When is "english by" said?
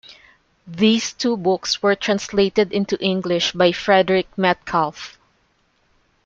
2.99-3.71